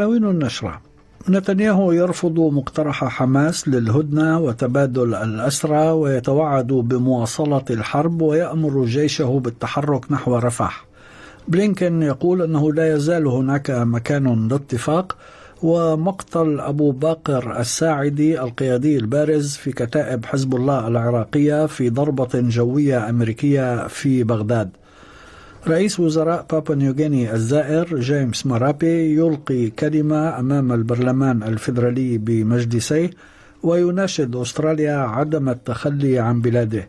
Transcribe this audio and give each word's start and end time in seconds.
عناوين 0.00 0.24
النشرة. 0.24 0.80
نتنياهو 1.28 1.92
يرفض 1.92 2.40
مقترح 2.40 3.04
حماس 3.04 3.68
للهدنة 3.68 4.38
وتبادل 4.38 5.14
الأسرى 5.14 5.90
ويتوعد 5.90 6.66
بمواصلة 6.66 7.64
الحرب 7.70 8.22
ويأمر 8.22 8.84
جيشه 8.84 9.40
بالتحرك 9.44 10.12
نحو 10.12 10.36
رفح 10.36 10.86
بلينكن 11.48 12.02
يقول 12.02 12.42
أنه 12.42 12.72
لا 12.72 12.94
يزال 12.94 13.26
هناك 13.26 13.70
مكان 13.70 14.48
لاتفاق 14.48 15.16
ومقتل 15.62 16.60
أبو 16.60 16.90
باقر 16.90 17.60
الساعدي 17.60 18.40
القيادي 18.40 18.96
البارز 18.96 19.56
في 19.56 19.72
كتائب 19.72 20.24
حزب 20.24 20.54
الله 20.54 20.88
العراقية 20.88 21.66
في 21.66 21.90
ضربة 21.90 22.30
جوية 22.34 23.10
أمريكية 23.10 23.86
في 23.86 24.24
بغداد. 24.24 24.70
رئيس 25.68 26.00
وزراء 26.00 26.46
بابا 26.50 26.74
نيوغيني 26.74 27.34
الزائر 27.34 28.00
جيمس 28.00 28.46
مارابي 28.46 29.14
يلقي 29.14 29.70
كلمة 29.70 30.38
أمام 30.38 30.72
البرلمان 30.72 31.42
الفيدرالي 31.42 32.18
بمجلسيه 32.18 33.10
ويناشد 33.62 34.36
أستراليا 34.36 34.96
عدم 34.96 35.48
التخلي 35.48 36.18
عن 36.18 36.40
بلاده. 36.40 36.88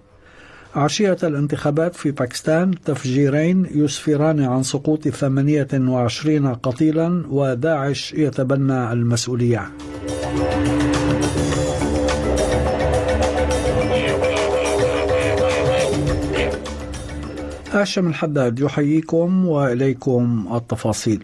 عشية 0.76 1.18
الانتخابات 1.24 1.96
في 1.96 2.12
باكستان 2.12 2.72
تفجيرين 2.86 3.68
يسفران 3.76 4.44
عن 4.44 4.64
سقوط 4.64 5.08
28 5.08 6.56
قتيلا 6.56 7.24
وداعش 7.30 8.14
يتبنى 8.14 8.94
المسؤولية. 8.94 9.72
هاشم 17.74 18.08
الحداد 18.08 18.60
يحييكم 18.60 19.46
وإليكم 19.46 20.48
التفاصيل. 20.56 21.24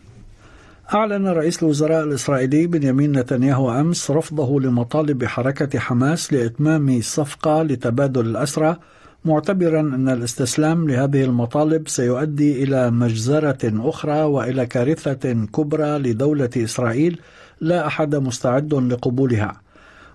أعلن 0.93 1.27
رئيس 1.27 1.63
الوزراء 1.63 2.03
الإسرائيلي 2.03 2.67
بنيامين 2.67 3.11
نتنياهو 3.11 3.71
أمس 3.71 4.11
رفضه 4.11 4.59
لمطالب 4.61 5.25
حركة 5.25 5.79
حماس 5.79 6.33
لإتمام 6.33 7.01
صفقة 7.01 7.63
لتبادل 7.63 8.25
الأسرى 8.25 8.77
معتبرا 9.25 9.79
أن 9.79 10.09
الاستسلام 10.09 10.89
لهذه 10.89 11.23
المطالب 11.23 11.87
سيؤدي 11.87 12.63
إلى 12.63 12.91
مجزرة 12.91 13.89
أخرى 13.89 14.21
وإلى 14.23 14.65
كارثة 14.65 15.33
كبرى 15.33 15.97
لدولة 15.99 16.49
إسرائيل 16.57 17.19
لا 17.61 17.87
أحد 17.87 18.15
مستعد 18.15 18.73
لقبولها. 18.73 19.66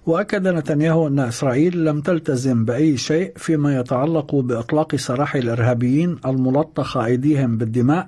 وأكد 0.06 0.48
نتنياهو 0.48 1.06
أن 1.06 1.18
إسرائيل 1.18 1.84
لم 1.84 2.00
تلتزم 2.00 2.64
بأي 2.64 2.96
شيء 2.96 3.32
فيما 3.36 3.80
يتعلق 3.80 4.34
بإطلاق 4.34 4.96
سراح 4.96 5.34
الإرهابيين 5.34 6.18
الملطخة 6.26 7.04
أيديهم 7.04 7.58
بالدماء 7.58 8.06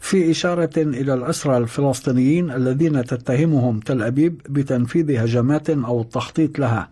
في 0.00 0.30
إشارة 0.30 0.70
إلى 0.76 1.14
الأسرى 1.14 1.56
الفلسطينيين 1.56 2.50
الذين 2.50 3.04
تتهمهم 3.04 3.80
تل 3.80 4.02
أبيب 4.02 4.40
بتنفيذ 4.48 5.16
هجمات 5.16 5.70
أو 5.70 6.00
التخطيط 6.00 6.58
لها 6.58 6.88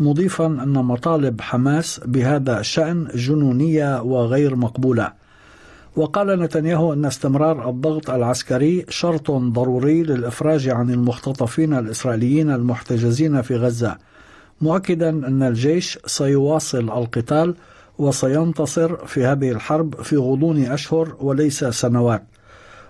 مضيفا 0.00 0.46
أن 0.46 0.72
مطالب 0.72 1.40
حماس 1.40 2.00
بهذا 2.04 2.60
الشأن 2.60 3.08
جنونية 3.14 4.02
وغير 4.02 4.56
مقبولة. 4.56 5.21
وقال 5.95 6.39
نتنياهو 6.39 6.93
أن 6.93 7.05
استمرار 7.05 7.69
الضغط 7.69 8.09
العسكري 8.09 8.85
شرط 8.89 9.31
ضروري 9.31 10.03
للإفراج 10.03 10.69
عن 10.69 10.89
المختطفين 10.89 11.73
الإسرائيليين 11.73 12.51
المحتجزين 12.51 13.41
في 13.41 13.55
غزة 13.55 13.97
مؤكدا 14.61 15.09
أن 15.09 15.43
الجيش 15.43 15.99
سيواصل 16.05 16.89
القتال 16.89 17.55
وسينتصر 17.97 19.05
في 19.05 19.25
هذه 19.25 19.51
الحرب 19.51 20.01
في 20.01 20.17
غضون 20.17 20.63
أشهر 20.63 21.15
وليس 21.19 21.63
سنوات 21.63 22.23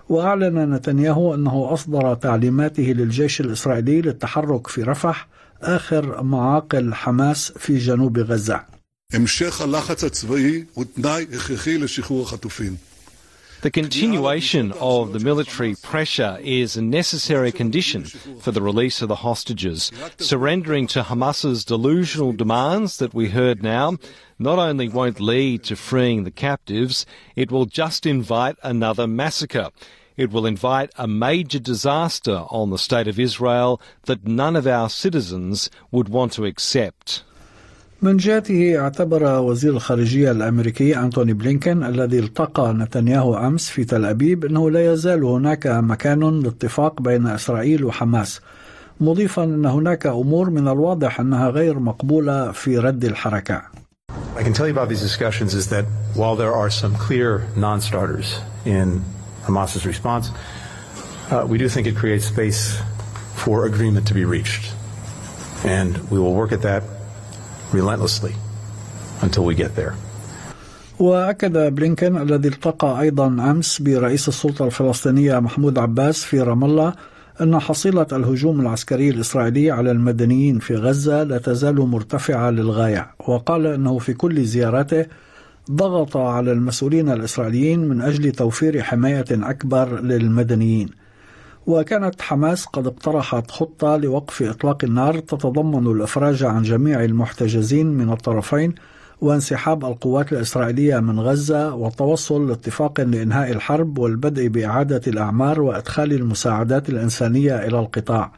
وأعلن 0.08 0.74
نتنياهو 0.74 1.34
أنه 1.34 1.72
أصدر 1.72 2.14
تعليماته 2.14 2.82
للجيش 2.82 3.40
الإسرائيلي 3.40 4.00
للتحرك 4.00 4.66
في 4.66 4.82
رفح 4.82 5.28
آخر 5.62 6.22
معاقل 6.22 6.94
حماس 6.94 7.52
في 7.52 7.78
جنوب 7.78 8.18
غزة. 8.18 8.60
המשך 9.12 9.60
הלחץ 9.60 10.04
הצבאי 10.04 10.64
הוא 10.74 10.84
תנאי 10.94 11.26
הכרחי 11.32 11.78
לשחרור 11.78 12.22
החטופים. 12.22 12.76
The 13.63 13.71
continuation 13.71 14.73
of 14.73 15.13
the 15.13 15.21
military 15.21 15.75
pressure 15.75 16.37
is 16.41 16.75
a 16.75 16.81
necessary 16.81 17.49
condition 17.49 18.03
for 18.03 18.51
the 18.51 18.61
release 18.61 19.01
of 19.01 19.07
the 19.07 19.15
hostages. 19.15 19.89
Surrendering 20.17 20.85
to 20.87 21.03
Hamas's 21.03 21.63
delusional 21.63 22.33
demands 22.33 22.97
that 22.97 23.13
we 23.13 23.29
heard 23.29 23.63
now 23.63 23.95
not 24.37 24.59
only 24.59 24.89
won't 24.89 25.21
lead 25.21 25.63
to 25.63 25.77
freeing 25.77 26.25
the 26.25 26.29
captives, 26.29 27.05
it 27.37 27.53
will 27.53 27.65
just 27.65 28.05
invite 28.05 28.57
another 28.63 29.07
massacre. 29.07 29.69
It 30.17 30.29
will 30.29 30.45
invite 30.45 30.91
a 30.97 31.07
major 31.07 31.59
disaster 31.59 32.43
on 32.49 32.69
the 32.69 32.77
state 32.77 33.07
of 33.07 33.17
Israel 33.17 33.79
that 34.07 34.27
none 34.27 34.57
of 34.57 34.67
our 34.67 34.89
citizens 34.89 35.69
would 35.89 36.09
want 36.09 36.33
to 36.33 36.43
accept. 36.43 37.23
من 38.03 38.17
جهته 38.17 38.79
اعتبر 38.79 39.39
وزير 39.39 39.73
الخارجية 39.73 40.31
الأمريكي 40.31 40.99
أنتوني 40.99 41.33
بلينكن 41.33 41.83
الذي 41.83 42.19
التقى 42.19 42.73
نتنياهو 42.73 43.37
أمس 43.37 43.69
في 43.69 43.83
تل 43.83 44.05
أبيب 44.05 44.45
أنه 44.45 44.71
لا 44.71 44.93
يزال 44.93 45.23
هناك 45.23 45.67
مكان 45.67 46.39
لاتفاق 46.39 47.01
بين 47.01 47.27
إسرائيل 47.27 47.85
وحماس 47.85 48.41
مضيفا 48.99 49.43
أن 49.43 49.65
هناك 49.65 50.07
أمور 50.07 50.49
من 50.49 50.67
الواضح 50.67 51.19
أنها 51.19 51.49
غير 51.49 51.79
مقبولة 51.79 52.51
في 52.51 52.77
رد 52.77 53.05
الحركة 53.05 53.61
I 54.35 54.43
can 54.43 54.53
tell 54.53 54.67
you 54.67 54.73
about 54.73 54.89
these 54.89 55.01
discussions 55.01 55.53
is 55.53 55.69
that 55.69 55.85
while 56.15 56.35
there 56.35 56.53
are 56.53 56.69
some 56.69 56.95
clear 56.95 57.47
non-starters 57.55 58.39
in 58.65 59.01
Hamas's 59.45 59.85
response, 59.85 60.31
uh, 61.31 61.45
we 61.47 61.57
do 61.57 61.69
think 61.69 61.87
it 61.87 61.95
creates 61.95 62.25
space 62.25 62.81
for 63.35 63.65
agreement 63.65 64.07
to 64.07 64.13
be 64.13 64.25
reached. 64.25 64.73
And 65.63 65.97
we 66.11 66.19
will 66.19 66.33
work 66.33 66.51
at 66.51 66.63
that 66.63 66.83
relentlessly 67.73 68.33
until 69.21 69.43
we 69.45 69.55
get 69.55 69.75
there. 69.75 69.93
وأكد 70.99 71.75
بلينكن 71.75 72.17
الذي 72.17 72.47
التقى 72.47 73.01
أيضا 73.01 73.27
أمس 73.27 73.81
برئيس 73.81 74.27
السلطة 74.27 74.65
الفلسطينية 74.65 75.39
محمود 75.39 75.77
عباس 75.77 76.23
في 76.23 76.41
رام 76.41 76.63
الله 76.63 76.93
أن 77.41 77.59
حصيلة 77.59 78.07
الهجوم 78.11 78.61
العسكري 78.61 79.09
الإسرائيلي 79.09 79.71
على 79.71 79.91
المدنيين 79.91 80.59
في 80.59 80.75
غزة 80.75 81.23
لا 81.23 81.37
تزال 81.37 81.75
مرتفعة 81.75 82.49
للغاية 82.49 83.11
وقال 83.27 83.67
أنه 83.67 83.97
في 83.97 84.13
كل 84.13 84.43
زياراته 84.43 85.05
ضغط 85.71 86.17
على 86.17 86.51
المسؤولين 86.51 87.09
الإسرائيليين 87.09 87.79
من 87.79 88.01
أجل 88.01 88.31
توفير 88.31 88.81
حماية 88.81 89.25
أكبر 89.31 89.99
للمدنيين 90.01 90.89
وكانت 91.67 92.21
حماس 92.21 92.65
قد 92.65 92.87
اقترحت 92.87 93.51
خطة 93.51 93.97
لوقف 93.97 94.41
إطلاق 94.41 94.83
النار 94.83 95.19
تتضمن 95.19 95.87
الإفراج 95.87 96.43
عن 96.43 96.63
جميع 96.63 97.03
المحتجزين 97.03 97.87
من 97.87 98.11
الطرفين 98.11 98.75
وانسحاب 99.21 99.85
القوات 99.85 100.33
الإسرائيلية 100.33 100.99
من 100.99 101.19
غزة 101.19 101.75
والتوصل 101.75 102.47
لاتفاق 102.49 103.01
لإنهاء 103.01 103.51
الحرب 103.51 103.97
والبدء 103.97 104.47
بإعادة 104.47 105.01
الأعمار 105.07 105.61
وإدخال 105.61 106.13
المساعدات 106.13 106.89
الإنسانية 106.89 107.55
إلى 107.55 107.79
القطاع. 107.79 108.31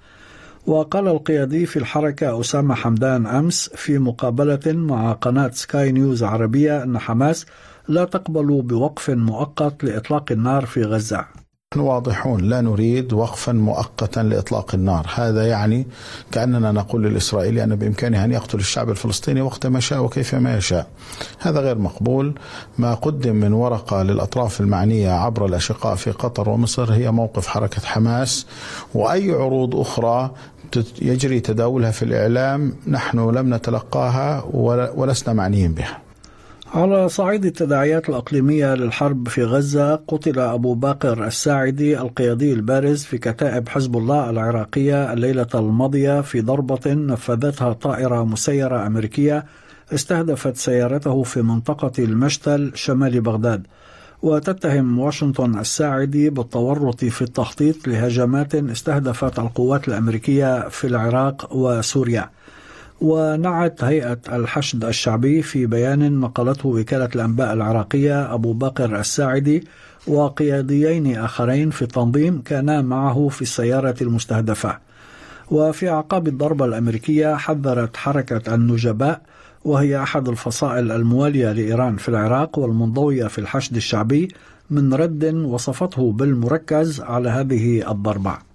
وقال 0.67 1.07
القيادي 1.07 1.65
في 1.65 1.79
الحركة 1.79 2.39
أسامة 2.39 2.75
حمدان 2.75 3.27
أمس 3.27 3.69
في 3.75 3.99
مقابلة 3.99 4.59
مع 4.65 5.11
قناة 5.11 5.51
سكاي 5.53 5.91
نيوز 5.91 6.23
عربية 6.23 6.83
أن 6.83 6.99
حماس 6.99 7.45
لا 7.87 8.05
تقبل 8.05 8.61
بوقف 8.61 9.09
مؤقت 9.09 9.83
لإطلاق 9.83 10.31
النار 10.31 10.65
في 10.65 10.83
غزة. 10.83 11.44
نحن 11.75 11.83
واضحون 11.83 12.41
لا 12.41 12.61
نريد 12.61 13.13
وقفا 13.13 13.51
مؤقتا 13.51 14.19
لإطلاق 14.19 14.75
النار، 14.75 15.07
هذا 15.15 15.47
يعني 15.47 15.87
كأننا 16.31 16.71
نقول 16.71 17.03
للإسرائيلي 17.03 17.63
أن 17.63 17.75
بإمكانه 17.75 18.25
أن 18.25 18.31
يقتل 18.31 18.59
الشعب 18.59 18.89
الفلسطيني 18.89 19.41
وقت 19.41 19.67
ما 19.67 19.79
شاء 19.79 20.03
وكيفما 20.03 20.57
يشاء. 20.57 20.87
هذا 21.39 21.59
غير 21.59 21.77
مقبول، 21.77 22.33
ما 22.77 22.93
قدم 22.93 23.35
من 23.35 23.53
ورقة 23.53 24.03
للأطراف 24.03 24.61
المعنية 24.61 25.11
عبر 25.11 25.45
الأشقاء 25.45 25.95
في 25.95 26.11
قطر 26.11 26.49
ومصر 26.49 26.93
هي 26.93 27.11
موقف 27.11 27.47
حركة 27.47 27.81
حماس 27.81 28.45
وأي 28.93 29.31
عروض 29.31 29.75
أخرى 29.75 30.31
يجري 31.01 31.39
تداولها 31.39 31.91
في 31.91 32.05
الإعلام 32.05 32.75
نحن 32.87 33.29
لم 33.29 33.53
نتلقاها 33.53 34.43
ولسنا 34.95 35.33
معنيين 35.33 35.73
بها. 35.73 36.04
على 36.75 37.09
صعيد 37.09 37.45
التداعيات 37.45 38.09
الأقليمية 38.09 38.75
للحرب 38.75 39.27
في 39.27 39.43
غزة 39.43 39.95
قتل 39.95 40.39
أبو 40.39 40.73
باقر 40.73 41.27
الساعدي 41.27 41.99
القيادي 41.99 42.53
البارز 42.53 43.03
في 43.03 43.17
كتائب 43.17 43.69
حزب 43.69 43.97
الله 43.97 44.29
العراقية 44.29 45.13
الليلة 45.13 45.47
الماضية 45.55 46.21
في 46.21 46.41
ضربة 46.41 46.79
نفذتها 46.85 47.73
طائرة 47.73 48.25
مسيرة 48.25 48.87
أمريكية 48.87 49.45
استهدفت 49.93 50.57
سيارته 50.57 51.23
في 51.23 51.41
منطقة 51.41 51.91
المشتل 52.03 52.71
شمال 52.73 53.21
بغداد. 53.21 53.67
وتتهم 54.21 54.99
واشنطن 54.99 55.59
الساعدي 55.59 56.29
بالتورط 56.29 57.05
في 57.05 57.21
التخطيط 57.21 57.87
لهجمات 57.87 58.55
استهدفت 58.55 59.39
القوات 59.39 59.87
الأمريكية 59.87 60.69
في 60.69 60.87
العراق 60.87 61.55
وسوريا. 61.55 62.29
ونعت 63.01 63.83
هيئة 63.83 64.17
الحشد 64.29 64.85
الشعبي 64.85 65.41
في 65.41 65.65
بيان 65.65 66.19
نقلته 66.19 66.69
وكالة 66.69 67.09
الأنباء 67.15 67.53
العراقية 67.53 68.33
أبو 68.33 68.53
بكر 68.53 68.99
الساعدي 68.99 69.67
وقياديين 70.07 71.17
آخرين 71.17 71.69
في 71.69 71.81
التنظيم 71.81 72.41
كانا 72.41 72.81
معه 72.81 73.27
في 73.27 73.41
السيارة 73.41 73.95
المستهدفة. 74.01 74.77
وفي 75.51 75.89
أعقاب 75.89 76.27
الضربة 76.27 76.65
الأمريكية 76.65 77.35
حذرت 77.35 77.97
حركة 77.97 78.55
النجباء 78.55 79.21
وهي 79.65 80.03
أحد 80.03 80.29
الفصائل 80.29 80.91
الموالية 80.91 81.51
لإيران 81.51 81.97
في 81.97 82.09
العراق 82.09 82.59
والمنضوية 82.59 83.27
في 83.27 83.39
الحشد 83.39 83.75
الشعبي 83.75 84.27
من 84.69 84.93
رد 84.93 85.25
وصفته 85.35 86.11
بالمركز 86.11 87.01
على 87.01 87.29
هذه 87.29 87.91
الضربة. 87.91 88.54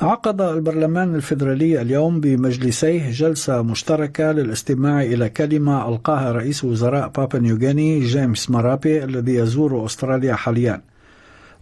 عقد 0.00 0.40
البرلمان 0.40 1.14
الفيدرالي 1.14 1.82
اليوم 1.82 2.20
بمجلسيه 2.20 3.10
جلسة 3.10 3.62
مشتركة 3.62 4.32
للاستماع 4.32 5.02
إلى 5.02 5.28
كلمة 5.28 5.88
ألقاها 5.88 6.32
رئيس 6.32 6.64
وزراء 6.64 7.08
بابا 7.08 7.38
نيوغيني 7.38 8.00
جيمس 8.00 8.50
مارابي 8.50 9.04
الذي 9.04 9.34
يزور 9.34 9.86
أستراليا 9.86 10.34
حاليا. 10.34 10.82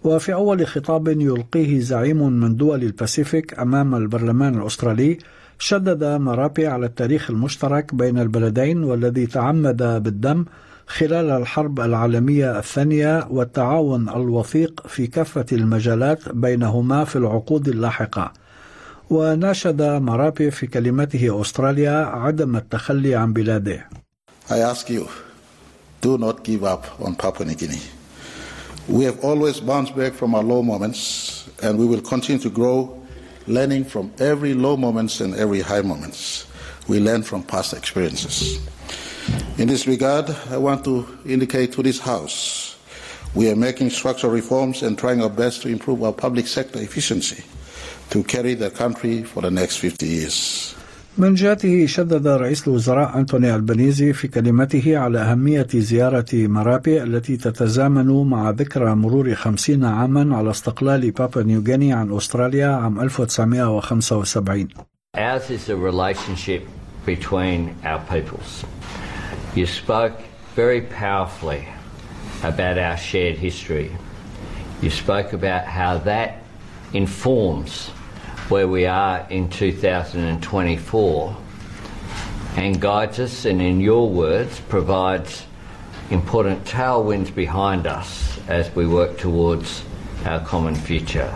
وفي 0.05 0.35
أول 0.35 0.67
خطاب 0.67 1.09
يلقيه 1.09 1.81
زعيم 1.81 2.33
من 2.33 2.57
دول 2.57 2.83
الباسيفيك 2.83 3.59
أمام 3.59 3.95
البرلمان 3.95 4.61
الأسترالي 4.61 5.19
شدد 5.59 6.05
مارابي 6.05 6.67
على 6.67 6.87
التاريخ 6.87 7.31
المشترك 7.31 7.95
بين 7.95 8.19
البلدين 8.19 8.85
والذي 8.85 9.27
تعمد 9.27 10.03
بالدم 10.03 10.45
خلال 10.87 11.31
الحرب 11.31 11.81
العالمية 11.81 12.59
الثانية 12.59 13.27
والتعاون 13.31 14.09
الوثيق 14.09 14.87
في 14.87 15.07
كافة 15.07 15.47
المجالات 15.53 16.29
بينهما 16.29 17.05
في 17.05 17.17
العقود 17.17 17.69
اللاحقة. 17.69 18.33
وناشد 19.11 19.83
مارابي 19.83 20.51
في 20.51 20.67
كلمته 20.67 21.41
أستراليا 21.41 22.07
عدم 22.07 22.57
التخلي 22.57 23.15
عن 23.15 23.33
بلاده. 23.33 23.89
I 24.49 24.59
ask 24.73 24.89
you, 24.91 25.09
do 26.03 26.19
not 26.19 26.45
give 26.45 26.65
up 26.65 26.85
on 27.01 27.15
Papua 27.15 27.47
New 27.47 27.55
Guinea. 27.55 27.83
We 28.89 29.05
have 29.05 29.19
always 29.25 29.61
bounced 29.61 29.97
back 29.97 30.13
from 30.15 30.35
our 30.35 30.45
low 30.45 30.63
moments 30.63 31.01
and 31.63 31.79
we 31.79 31.87
will 31.87 32.01
continue 32.01 32.41
to 32.43 32.51
grow 32.51 32.79
learning 33.49 33.85
from 33.85 34.13
every 34.19 34.55
low 34.55 34.77
moments 34.77 35.21
and 35.21 35.35
every 35.35 35.61
high 35.61 35.83
moments. 35.83 36.47
We 36.89 37.01
learn 37.01 37.23
from 37.23 37.43
past 37.43 37.73
experiences. 37.81 38.37
In 39.59 39.69
this 39.69 39.87
regard, 39.87 40.27
I 40.51 40.59
want 40.59 40.85
to 40.85 41.07
indicate 41.25 41.73
to 41.73 41.83
this 41.83 41.99
House 42.01 42.77
we 43.37 43.51
are 43.51 43.57
making 43.69 43.91
structural 43.91 44.33
reforms 44.33 44.83
and 44.83 44.97
trying 44.97 45.21
our 45.23 45.35
best 45.43 45.61
to 45.63 45.69
improve 45.69 46.03
our 46.03 46.13
public 46.13 46.47
sector 46.47 46.81
efficiency 46.81 47.45
to 48.09 48.23
carry 48.25 48.55
the 48.55 48.71
country 48.71 49.23
for 49.23 49.43
the 49.43 49.51
next 49.51 49.77
50 49.77 50.07
years. 50.07 50.73
من 51.19 51.35
جهته 51.35 51.87
شدد 51.87 52.27
رئيس 52.27 52.69
الوزراء 52.69 53.19
أنتوني 53.19 53.55
البنيزي 53.55 54.13
في 54.13 54.29
كلمته 54.29 54.99
على 54.99 55.19
أهمية 55.19 55.67
زيارة 55.75 56.27
مرابي 56.33 57.03
التي 57.03 57.37
تتزامن 57.37 58.31
مع 58.31 58.51
ذكرى 58.51 58.95
مرور 58.95 59.35
خمسين 59.35 59.85
عاما 59.85 60.37
على 60.37 60.51
استقلال 60.51 61.11
بابا 61.11 61.43
نيوغيني 61.43 61.93
عن 61.93 62.17
أستراليا 62.17 62.67
عام 62.69 63.01
1975 63.01 64.69
Ours 65.15 65.51
is 65.51 65.71
a 65.71 65.77
relationship 65.77 66.63
between 67.07 67.75
our 67.85 68.01
peoples. 68.01 68.65
You 69.57 69.65
spoke 69.65 70.21
very 70.55 70.83
powerfully 70.83 71.67
about 72.43 72.77
our 72.77 72.99
shared 72.99 73.39
history. 73.39 73.91
You 74.83 74.91
spoke 74.91 75.33
about 75.33 75.65
how 75.65 75.97
that 75.97 76.43
informs 76.93 77.89
where 78.51 78.69
we 78.69 78.85
are 78.85 79.27
in 79.31 79.49
2024 79.49 81.37
and 82.57 82.79
guides 82.79 83.19
us, 83.19 83.47
and 83.47 83.63
in 83.63 83.81
your 83.81 84.11
words, 84.11 84.61
provides 84.69 85.47
important 86.11 86.63
tailwinds 86.65 87.35
behind 87.35 87.87
us 87.87 88.39
as 88.49 88.71
we 88.75 88.87
work 88.87 89.17
towards 89.17 89.83
our 90.27 90.41
common 90.41 90.75
future. 90.75 91.35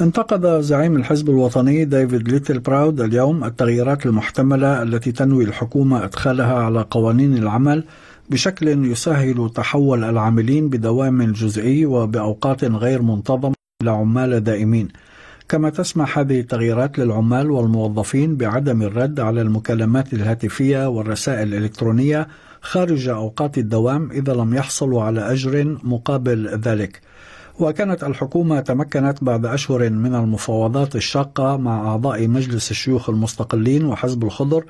انتقد 0.00 0.60
زعيم 0.60 0.96
الحزب 0.96 1.30
الوطني 1.30 1.84
ديفيد 1.84 2.28
ليتل 2.28 2.58
براود 2.58 3.00
اليوم 3.00 3.44
التغييرات 3.44 4.06
المحتملة 4.06 4.82
التي 4.82 5.12
تنوي 5.12 5.44
الحكومة 5.44 6.04
إدخالها 6.04 6.54
على 6.54 6.86
قوانين 6.90 7.36
العمل 7.36 7.84
بشكل 8.30 8.68
يسهل 8.68 9.50
تحول 9.54 10.04
العاملين 10.04 10.68
بدوام 10.68 11.32
جزئي 11.32 11.86
وبأوقات 11.86 12.64
غير 12.64 13.02
منتظمة 13.02 13.54
إلى 13.82 13.90
عمال 13.90 14.44
دائمين 14.44 14.88
كما 15.48 15.70
تسمح 15.70 16.18
هذه 16.18 16.40
التغييرات 16.40 16.98
للعمال 16.98 17.50
والموظفين 17.50 18.36
بعدم 18.36 18.82
الرد 18.82 19.20
على 19.20 19.42
المكالمات 19.42 20.12
الهاتفية 20.12 20.88
والرسائل 20.88 21.54
الإلكترونية 21.54 22.28
خارج 22.60 23.08
أوقات 23.08 23.58
الدوام 23.58 24.10
إذا 24.10 24.34
لم 24.34 24.54
يحصلوا 24.54 25.02
على 25.02 25.32
أجر 25.32 25.76
مقابل 25.82 26.48
ذلك. 26.48 27.00
وكانت 27.62 28.04
الحكومة 28.04 28.60
تمكنت 28.60 29.24
بعد 29.24 29.46
أشهر 29.46 29.90
من 29.90 30.14
المفاوضات 30.14 30.96
الشاقة 30.96 31.56
مع 31.56 31.88
أعضاء 31.88 32.28
مجلس 32.28 32.70
الشيوخ 32.70 33.10
المستقلين 33.10 33.84
وحزب 33.84 34.24
الخضر 34.24 34.64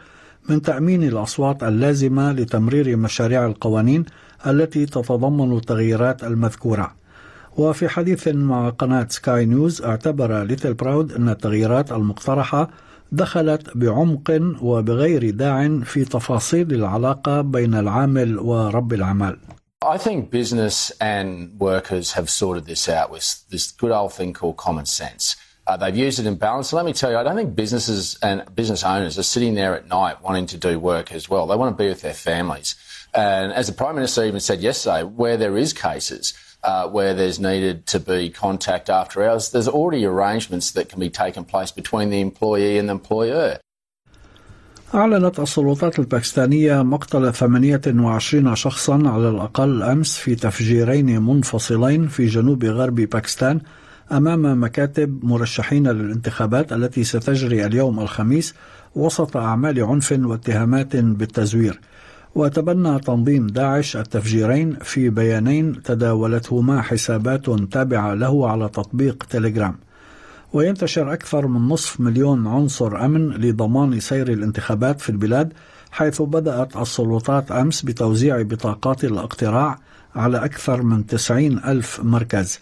من 0.48 0.62
تأمين 0.62 1.02
الأصوات 1.02 1.62
اللازمة 1.62 2.32
لتمرير 2.32 2.96
مشاريع 2.96 3.46
القوانين 3.46 4.04
التي 4.46 4.86
تتضمن 4.86 5.56
التغييرات 5.56 6.24
المذكورة. 6.24 6.92
وفي 7.56 7.88
حديث 7.88 8.28
مع 8.28 8.68
قناة 8.68 9.06
سكاي 9.10 9.44
نيوز 9.44 9.82
اعتبر 9.82 10.42
ليتل 10.42 10.74
براود 10.74 11.12
أن 11.12 11.28
التغييرات 11.28 11.92
المقترحة 11.92 12.70
دخلت 13.12 13.76
بعمق 13.76 14.56
وبغير 14.62 15.30
داع 15.30 15.78
في 15.84 16.04
تفاصيل 16.04 16.74
العلاقة 16.74 17.40
بين 17.40 17.74
العامل 17.74 18.38
ورب 18.38 18.92
العمل. 18.92 19.36
I 19.84 19.98
think 19.98 20.30
business 20.30 20.90
and 21.00 21.58
workers 21.58 22.12
have 22.12 22.30
sorted 22.30 22.66
this 22.66 22.88
out 22.88 23.10
with 23.10 23.44
this 23.48 23.72
good 23.72 23.90
old 23.90 24.12
thing 24.12 24.32
called 24.32 24.56
common 24.56 24.86
sense. 24.86 25.34
Uh, 25.66 25.76
they've 25.76 25.96
used 25.96 26.18
it 26.18 26.26
in 26.26 26.36
balance. 26.36 26.72
let 26.72 26.84
me 26.84 26.92
tell 26.92 27.10
you, 27.10 27.16
I 27.16 27.24
don't 27.24 27.36
think 27.36 27.56
businesses 27.56 28.16
and 28.22 28.42
business 28.54 28.84
owners 28.84 29.18
are 29.18 29.24
sitting 29.24 29.54
there 29.54 29.74
at 29.74 29.88
night 29.88 30.22
wanting 30.22 30.46
to 30.46 30.56
do 30.56 30.78
work 30.78 31.12
as 31.12 31.28
well. 31.28 31.46
They 31.46 31.56
want 31.56 31.76
to 31.76 31.82
be 31.82 31.88
with 31.88 32.00
their 32.00 32.14
families. 32.14 32.76
And 33.14 33.52
as 33.52 33.66
the 33.66 33.72
Prime 33.72 33.96
Minister 33.96 34.24
even 34.24 34.40
said 34.40 34.60
yesterday, 34.60 35.02
where 35.02 35.36
there 35.36 35.56
is 35.56 35.72
cases 35.72 36.34
uh, 36.62 36.88
where 36.88 37.12
there's 37.12 37.40
needed 37.40 37.86
to 37.86 38.00
be 38.00 38.30
contact 38.30 38.88
after 38.88 39.22
hours, 39.22 39.50
there's 39.50 39.68
already 39.68 40.04
arrangements 40.04 40.70
that 40.72 40.88
can 40.88 41.00
be 41.00 41.10
taken 41.10 41.44
place 41.44 41.72
between 41.72 42.10
the 42.10 42.20
employee 42.20 42.78
and 42.78 42.88
the 42.88 42.92
employer. 42.92 43.58
أعلنت 44.94 45.40
السلطات 45.40 45.98
الباكستانية 45.98 46.82
مقتل 46.82 47.32
28 47.32 48.54
شخصا 48.54 49.02
على 49.08 49.28
الأقل 49.28 49.82
أمس 49.82 50.16
في 50.16 50.34
تفجيرين 50.34 51.22
منفصلين 51.22 52.08
في 52.08 52.26
جنوب 52.26 52.64
غرب 52.64 52.94
باكستان 52.94 53.60
أمام 54.12 54.62
مكاتب 54.64 55.24
مرشحين 55.24 55.88
للانتخابات 55.88 56.72
التي 56.72 57.04
ستجري 57.04 57.66
اليوم 57.66 58.00
الخميس 58.00 58.54
وسط 58.94 59.36
أعمال 59.36 59.82
عنف 59.82 60.12
واتهامات 60.18 60.96
بالتزوير. 60.96 61.80
وتبنى 62.34 62.98
تنظيم 62.98 63.46
داعش 63.46 63.96
التفجيرين 63.96 64.76
في 64.82 65.10
بيانين 65.10 65.82
تداولتهما 65.82 66.82
حسابات 66.82 67.50
تابعة 67.50 68.14
له 68.14 68.48
على 68.50 68.68
تطبيق 68.68 69.24
تليجرام. 69.30 69.74
وينتشر 70.52 71.12
أكثر 71.12 71.46
من 71.46 71.68
نصف 71.68 72.00
مليون 72.00 72.46
عنصر 72.46 73.04
أمن 73.04 73.28
لضمان 73.30 74.00
سير 74.00 74.32
الانتخابات 74.32 75.00
في 75.00 75.10
البلاد 75.10 75.52
حيث 75.92 76.22
بدأت 76.22 76.76
السلطات 76.76 77.52
أمس 77.52 77.82
بتوزيع 77.82 78.42
بطاقات 78.42 79.04
الاقتراع 79.04 79.78
على 80.16 80.44
أكثر 80.44 80.82
من 80.82 81.06
90 81.06 81.58
ألف 81.58 82.00
مركز 82.00 82.60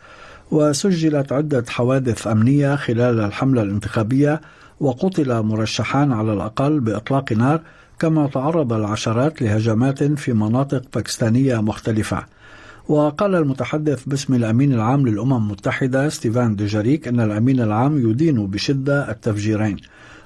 وسجلت 0.50 1.32
عدة 1.32 1.64
حوادث 1.68 2.26
أمنية 2.26 2.76
خلال 2.76 3.20
الحملة 3.20 3.62
الانتخابية 3.62 4.40
وقتل 4.80 5.42
مرشحان 5.42 6.12
على 6.12 6.32
الأقل 6.32 6.80
بإطلاق 6.80 7.32
نار 7.32 7.60
كما 7.98 8.26
تعرض 8.26 8.72
العشرات 8.72 9.42
لهجمات 9.42 10.02
في 10.02 10.32
مناطق 10.32 10.82
باكستانية 10.94 11.60
مختلفة. 11.60 12.24
وقال 12.88 13.34
المتحدث 13.34 14.04
باسم 14.04 14.34
الأمين 14.34 14.72
العام 14.72 15.06
للأمم 15.06 15.36
المتحدة 15.36 16.08
ستيفان 16.08 16.56
دوجاريك 16.56 17.08
أن 17.08 17.20
الأمين 17.20 17.60
العام 17.60 18.10
يدين 18.10 18.46
بشدة 18.46 19.10
التفجيرين 19.10 19.76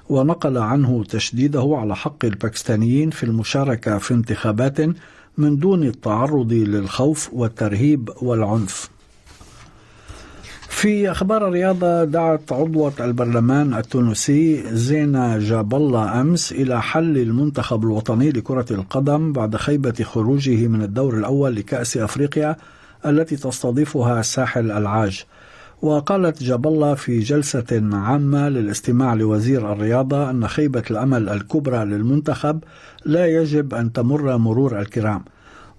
ونقل 0.09 0.57
عنه 0.57 1.03
تشديده 1.03 1.75
على 1.81 1.95
حق 1.95 2.25
الباكستانيين 2.25 3.09
في 3.09 3.23
المشاركة 3.23 3.97
في 3.97 4.13
انتخابات 4.13 4.81
من 5.37 5.59
دون 5.59 5.83
التعرض 5.83 6.53
للخوف 6.53 7.29
والترهيب 7.33 8.09
والعنف. 8.21 8.94
في 10.75 11.11
أخبار 11.11 11.47
الرياضة 11.47 12.03
دعت 12.03 12.51
عضوة 12.51 12.93
البرلمان 12.99 13.73
التونسي 13.73 14.63
زينة 14.75 15.37
جاب 15.37 15.75
الله 15.75 16.21
أمس 16.21 16.51
إلى 16.51 16.81
حل 16.81 17.17
المنتخب 17.17 17.83
الوطني 17.83 18.29
لكرة 18.29 18.65
القدم 18.71 19.33
بعد 19.33 19.55
خيبة 19.55 20.03
خروجه 20.03 20.67
من 20.67 20.81
الدور 20.81 21.17
الأول 21.17 21.55
لكأس 21.55 21.97
أفريقيا 21.97 22.55
التي 23.05 23.35
تستضيفها 23.35 24.21
ساحل 24.21 24.71
العاج. 24.71 25.23
وقالت 25.81 26.43
جاب 26.43 26.67
الله 26.67 26.93
في 26.93 27.19
جلسة 27.19 27.89
عامة 27.93 28.49
للاستماع 28.49 29.13
لوزير 29.13 29.71
الرياضة 29.73 30.29
أن 30.29 30.47
خيبة 30.47 30.83
الأمل 30.91 31.29
الكبرى 31.29 31.85
للمنتخب 31.85 32.63
لا 33.05 33.25
يجب 33.25 33.73
أن 33.73 33.93
تمر 33.93 34.37
مرور 34.37 34.79
الكرام. 34.79 35.23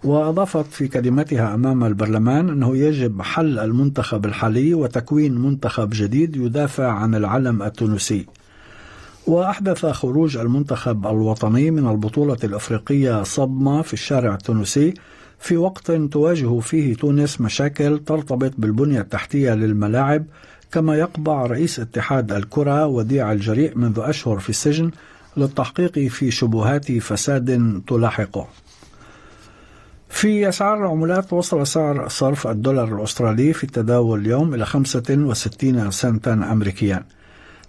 وأضافت 0.05 0.67
في 0.73 0.89
كلمتها 0.89 1.55
أمام 1.55 1.85
البرلمان 1.85 2.49
أنه 2.49 2.77
يجب 2.77 3.23
حل 3.23 3.59
المنتخب 3.59 4.27
الحالي 4.27 4.75
وتكوين 4.75 5.35
منتخب 5.35 5.91
جديد 5.93 6.37
يدافع 6.37 6.93
عن 6.93 7.15
العلم 7.15 7.63
التونسي. 7.63 8.27
وأحدث 9.27 9.87
خروج 9.87 10.37
المنتخب 10.37 11.07
الوطني 11.07 11.71
من 11.71 11.91
البطولة 11.91 12.37
الأفريقية 12.45 13.23
صدمة 13.23 13.83
في 13.83 13.93
الشارع 13.93 14.35
التونسي 14.35 14.95
في 15.39 15.57
وقت 15.57 15.93
تواجه 15.93 16.61
فيه 16.61 16.95
تونس 16.95 17.41
مشاكل 17.41 17.99
ترتبط 17.99 18.53
بالبنية 18.59 19.01
التحتية 19.01 19.55
للملاعب 19.55 20.25
كما 20.73 20.97
يقبع 20.97 21.47
رئيس 21.47 21.81
اتحاد 21.81 22.33
الكرة 22.33 22.87
وديع 22.87 23.33
الجريء 23.33 23.79
منذ 23.79 23.99
أشهر 23.99 24.39
في 24.39 24.51
السجن 24.51 24.91
للتحقيق 25.37 25.99
في 25.99 26.31
شبهات 26.31 26.93
فساد 26.93 27.83
تلاحقه. 27.87 28.49
في 30.09 30.49
أسعار 30.49 30.79
العملات 30.79 31.33
وصل 31.33 31.67
سعر 31.67 32.09
صرف 32.09 32.47
الدولار 32.47 32.97
الأسترالي 32.97 33.53
في 33.53 33.65
التداول 33.65 34.21
اليوم 34.21 34.55
إلى 34.55 34.67
65 34.67 35.91
سنتا 35.91 36.33
أمريكيا. 36.33 37.05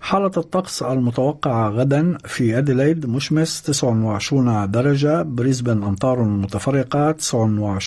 حالة 0.01 0.31
الطقس 0.37 0.83
المتوقعة 0.83 1.69
غدا 1.69 2.17
في 2.25 2.57
أديلايد 2.57 3.05
مشمس 3.05 3.61
29 3.61 4.71
درجة 4.71 5.21
بريسبن 5.21 5.83
أمطار 5.83 6.23
متفرقة 6.23 7.11
29 7.11 7.79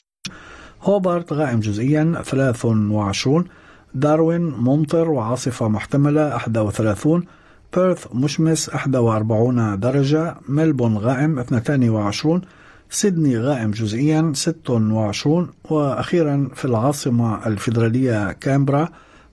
هوبارت 0.82 1.32
غائم 1.32 1.60
جزئيا 1.60 2.22
23 2.24 3.44
داروين 3.94 4.42
ممطر 4.42 5.10
وعاصفة 5.10 5.68
محتملة 5.68 6.34
31 6.34 7.24
بيرث 7.76 8.06
مشمس 8.14 8.70
41 8.74 9.80
درجة 9.80 10.36
ملبون 10.48 10.96
غائم 10.98 11.38
22 11.38 12.40
سيدني 12.90 13.38
غائم 13.38 13.70
جزئيا 13.70 14.32
26 14.34 15.48
وأخيرا 15.70 16.48
في 16.54 16.64
العاصمة 16.64 17.46
الفيدرالية 17.46 18.32
كامبرا 18.32 18.88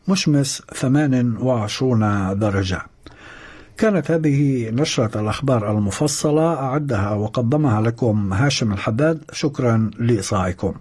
مشمس 0.07 0.61
28 0.73 2.39
درجة. 2.39 2.81
كانت 3.77 4.11
هذه 4.11 4.69
نشرة 4.69 5.19
الأخبار 5.21 5.71
المفصلة 5.71 6.53
أعدها 6.53 7.11
وقدمها 7.11 7.81
لكم 7.81 8.33
هاشم 8.33 8.73
الحداد. 8.73 9.21
شكرا 9.31 9.91
لإصاعكم 9.99 10.73